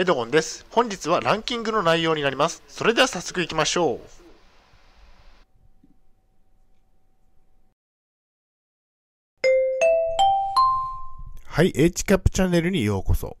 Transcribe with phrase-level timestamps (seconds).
[0.00, 0.64] エドゴンです。
[0.70, 2.62] 本日はランキングの内容になります。
[2.68, 4.00] それでは早速行きましょう。
[11.44, 13.36] はい、H キャップチャンネルにようこそ。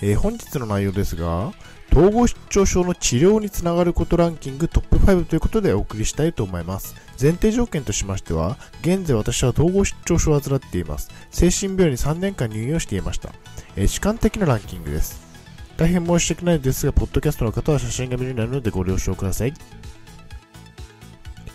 [0.00, 1.52] えー本日の内容ですが、
[1.96, 6.94] 統合失調症の治療につながることランキングトップ5ということでお送りしたいと思います。
[7.18, 11.10] 前提条件としましては、現在私は統合失調症を患っています。
[11.30, 13.30] 精神病院に3年間入院をしていました。
[13.76, 15.22] えー主観的なランキングです。
[15.78, 19.54] 大変申し訳ないですが、ポッドキャストの方は写真が見れないのでご了承ください。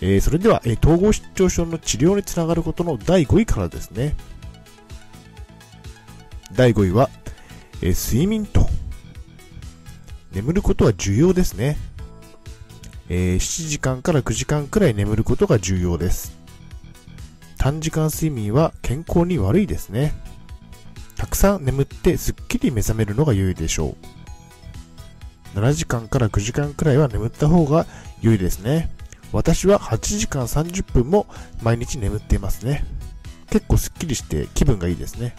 [0.02, 4.16] えーそれでは、えー統合失調症の治療につながることの第5位からですね。
[6.52, 7.12] 第5位は、
[7.84, 8.61] え睡眠と。
[10.32, 11.78] 眠ることは重要ですね。
[13.10, 16.38] えー7時間から9時間くらい眠ることが重要です。
[17.58, 20.14] 短時間睡眠は健康に悪いですね。
[21.18, 23.96] たくさん眠ってすっきり目覚めるのが良いでしょ
[25.56, 25.60] う。
[25.60, 27.86] 7時間から9時間くらいは眠った方が
[28.22, 28.90] 良いですね。
[29.34, 31.28] 私は8時間30分も
[31.62, 32.86] 毎日眠っていますね。
[33.50, 35.36] 結構すっきりして気分がいいですね。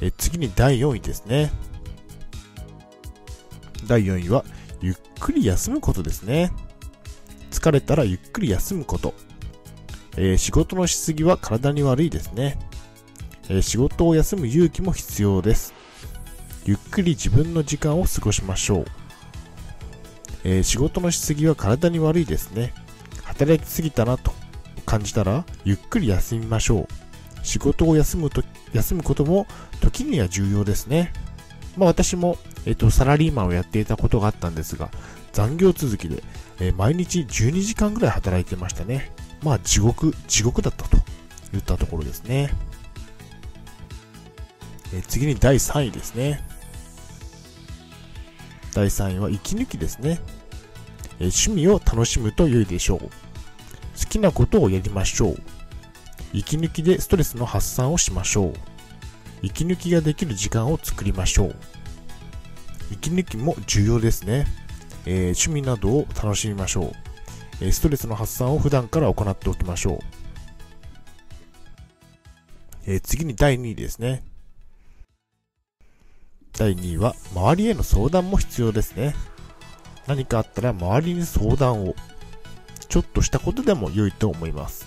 [0.00, 1.50] え次に第4位ですね。
[3.88, 4.44] 第4位は、
[4.80, 6.52] ゆっくり休むことですね。
[7.50, 9.14] 疲れたらゆっくり休むこと。
[10.16, 12.58] えー仕事のしすぎは体に悪いですね。
[13.48, 15.72] えー仕事を休む勇気も必要です。
[16.66, 18.84] ゆっくり自分の時間を過ごしましょう。
[20.44, 22.74] えー仕事のしすぎは体に悪いですね。
[23.24, 24.32] 働きすぎたなと
[24.84, 26.88] 感じたら、ゆっくり休みましょう。
[27.42, 28.42] 仕事を休むと、
[28.74, 29.46] 休むことも
[29.80, 31.12] 時には重要ですね。
[31.76, 32.36] まあ私も、
[32.68, 34.90] えっ、と、サラリーマンをやっていたことがあったんですが、
[35.32, 36.22] 残業続きで、
[36.60, 39.10] えー毎日12時間ぐらい働いてましたね。
[39.42, 40.98] まあ地獄、地獄だったと
[41.50, 42.52] 言ったところですね。
[44.92, 46.46] えー次に第3位ですね。
[48.74, 50.20] 第3位は息抜きですね。
[51.20, 52.98] えー趣味を楽しむと良いでしょう。
[52.98, 53.08] 好
[54.10, 55.42] きなことをやりましょう。
[56.34, 58.52] 息抜きでストレスの発散をしましょう。
[59.40, 61.56] 息抜きができる時間を作りましょう。
[62.90, 64.46] 息抜きも重要ですね。
[65.06, 66.92] えー趣味などを楽しみましょう。
[67.60, 69.98] えストレスの発散を普段から行っておきましょう。
[72.86, 74.22] え次に第2位ですね。
[76.52, 79.14] 第2位は、周りへの相談も必要ですね。
[80.06, 81.94] 何かあったら周りに相談を。
[82.88, 84.86] ちょっとしたことでも良いと思います。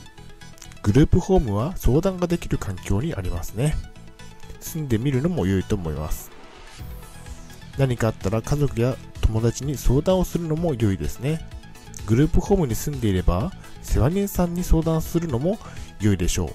[0.82, 3.76] グループホームは相談ができる環境にありますね。
[4.60, 6.32] 住んでみるのも良いと思います。
[7.82, 11.44] 何かあったら家族や友達に相談をするのも良いですね。
[12.06, 15.58] グループホームに住んでいれば、世話人さんに相談するのも
[16.00, 16.48] 良いでしょう。
[16.48, 16.54] ま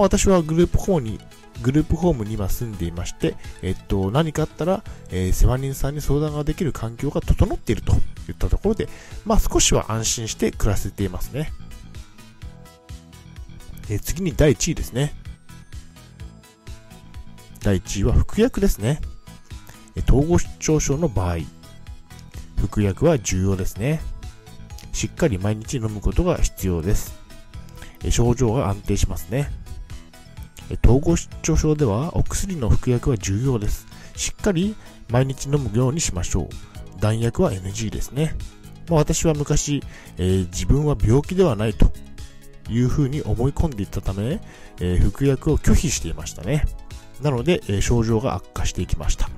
[0.00, 1.18] あ、私はグループホームに、
[1.62, 7.94] グループホームに今住んでいまして、えっと、何かあったら、えー世話人さんに相談ができる環境が整っていると
[8.28, 8.86] いったところで、
[9.24, 11.52] まあ、少しは安心して暮らせていますね。
[13.88, 15.14] えー次に第1位ですね。
[17.62, 19.00] 第1位は服薬ですね。
[20.02, 21.38] 統合失調症の場合、
[22.56, 24.00] 服薬は重要ですね。
[24.92, 27.14] しっかり毎日飲むことが必要です。
[28.10, 29.50] 症状が安定しますね。
[30.84, 33.86] 統合失調症ではお薬の服薬は重要です。
[34.16, 34.74] しっかり
[35.10, 37.00] 毎日飲むようにしましょう。
[37.00, 38.34] 弾薬は NG ですね。
[38.88, 39.82] まあ、私は昔、
[40.16, 41.92] えー自分は病気ではないと
[42.70, 44.40] いうふうに思い込んでいたため、
[44.80, 46.64] えー服薬を拒否していましたね。
[47.20, 49.28] なので、えー症状が悪化していきました。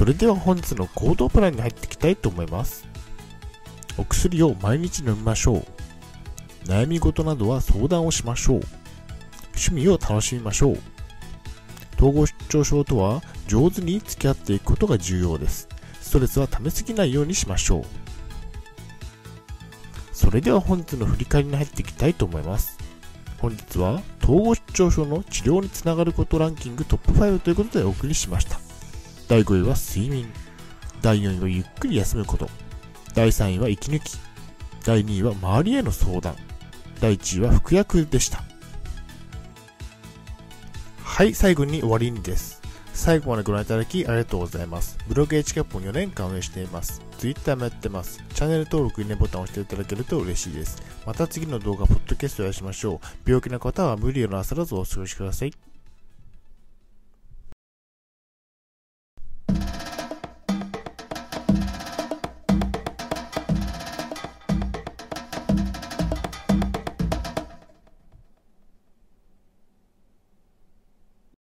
[0.00, 2.88] それでは本日の行動プランに入っていきたいと思います。
[3.98, 5.64] お薬を毎日飲みましょう。
[6.64, 8.60] 悩み事などは相談をしましょう。
[9.48, 10.78] 趣味を楽しみましょう。
[11.98, 15.68] 統合失調症とは上手に付き合っていくことが重要です。
[16.00, 17.84] ストレスは溜めすぎないようにしましょう。
[20.14, 22.78] それでは本日の振り返りに入っていきたいと思います。
[23.36, 28.69] 本日は統合失調症の治療につながることランキングトップ5ということでお送りしました。
[29.30, 30.26] 第5位は睡眠。
[31.02, 32.50] 第4位はゆっくり休むこと。
[33.14, 34.18] 第3位は息抜き。
[34.84, 36.34] 第2位は周りへの相談。
[37.00, 38.42] 第1位は服薬でした。
[41.04, 42.60] はい、最後に終わりにです。
[42.92, 44.98] 最後までご覧いただきありがとうございます。
[45.06, 47.00] ブログ h キャップを4年間運営しています。
[47.18, 48.24] Twitter もやってます。
[48.34, 50.82] チャンネル登録、いいねボタンを押していただけると嬉しいです。
[51.06, 53.30] また次の動画、ポッドキャストをお会いしましょう。
[53.30, 55.69] 病気の方は無理をなさらずお過ごしください。